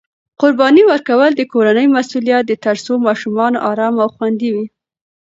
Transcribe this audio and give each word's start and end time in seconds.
قرباني 0.41 0.83
ورکول 0.91 1.31
د 1.35 1.41
کورنۍ 1.53 1.87
مسؤلیت 1.97 2.43
دی 2.47 2.55
ترڅو 2.65 2.93
ماشومان 3.07 3.53
ارام 3.69 3.95
او 4.03 4.09
خوندي 4.15 4.49
وي. 4.55 4.65